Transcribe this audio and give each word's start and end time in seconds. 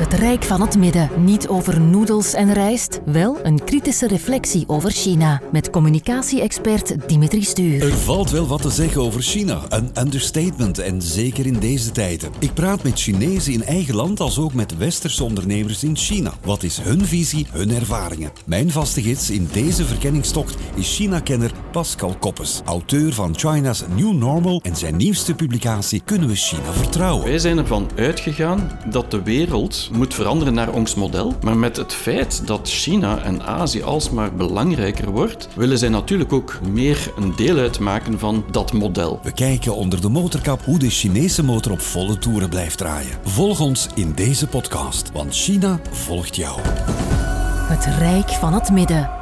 Het 0.00 0.12
Rijk 0.12 0.44
van 0.44 0.60
het 0.60 0.78
Midden. 0.78 1.10
Niet 1.24 1.48
over 1.48 1.80
noedels 1.80 2.34
en 2.34 2.52
rijst, 2.52 3.00
wel 3.04 3.38
een 3.42 3.64
kritische 3.64 4.06
reflectie 4.06 4.64
over 4.66 4.90
China. 4.90 5.40
Met 5.52 5.70
communicatie-expert 5.70 7.08
Dimitri 7.08 7.42
Stuur. 7.42 7.82
Er 7.82 7.92
valt 7.92 8.30
wel 8.30 8.46
wat 8.46 8.62
te 8.62 8.70
zeggen 8.70 9.00
over 9.00 9.22
China. 9.22 9.60
Een 9.68 9.90
understatement 9.98 10.78
en 10.78 11.02
zeker 11.02 11.46
in 11.46 11.58
deze 11.58 11.90
tijden. 11.90 12.30
Ik 12.38 12.54
praat 12.54 12.82
met 12.82 13.00
Chinezen 13.00 13.52
in 13.52 13.64
eigen 13.64 13.94
land 13.94 14.20
als 14.20 14.38
ook 14.38 14.54
met 14.54 14.76
westerse 14.76 15.24
ondernemers 15.24 15.84
in 15.84 15.96
China. 15.96 16.32
Wat 16.44 16.62
is 16.62 16.78
hun 16.80 17.06
visie, 17.06 17.46
hun 17.50 17.70
ervaringen? 17.70 18.30
Mijn 18.46 18.70
vaste 18.70 19.02
gids 19.02 19.30
in 19.30 19.48
deze 19.52 19.84
verkenningstocht 19.84 20.56
is 20.74 20.96
China-kenner 20.96 21.52
Pascal 21.72 22.16
Koppes. 22.18 22.60
Auteur 22.64 23.12
van 23.12 23.34
China's 23.36 23.84
New 23.96 24.12
Normal 24.12 24.60
en 24.62 24.76
zijn 24.76 24.96
nieuwste 24.96 25.34
publicatie 25.34 26.02
Kunnen 26.04 26.28
we 26.28 26.34
China 26.34 26.72
vertrouwen? 26.72 27.24
Wij 27.24 27.38
zijn 27.38 27.58
ervan 27.58 27.88
uitgegaan 27.96 28.78
dat 28.90 29.10
de 29.10 29.22
wereld 29.22 29.88
moet 29.92 30.14
veranderen 30.14 30.54
naar 30.54 30.72
ons 30.72 30.94
model. 30.94 31.34
Maar 31.42 31.56
met 31.56 31.76
het 31.76 31.92
feit 31.92 32.46
dat 32.46 32.68
China 32.68 33.22
en 33.22 33.42
Azië 33.42 33.82
alsmaar 33.82 34.34
belangrijker 34.34 35.10
wordt, 35.10 35.48
willen 35.54 35.78
zij 35.78 35.88
natuurlijk 35.88 36.32
ook 36.32 36.58
meer 36.70 37.12
een 37.16 37.36
deel 37.36 37.56
uitmaken 37.56 38.18
van 38.18 38.44
dat 38.50 38.72
model. 38.72 39.20
We 39.22 39.32
kijken 39.32 39.74
onder 39.74 40.00
de 40.00 40.08
motorkap 40.08 40.64
hoe 40.64 40.78
de 40.78 40.90
Chinese 40.90 41.44
motor 41.44 41.72
op 41.72 41.80
volle 41.80 42.18
toeren 42.18 42.48
blijft 42.48 42.78
draaien. 42.78 43.18
Volg 43.22 43.60
ons 43.60 43.88
in 43.94 44.12
deze 44.14 44.46
podcast, 44.46 45.12
want 45.12 45.34
China 45.34 45.80
volgt 45.90 46.36
jou. 46.36 46.60
Het 47.70 47.84
Rijk 47.98 48.28
van 48.28 48.52
het 48.52 48.70
Midden. 48.70 49.19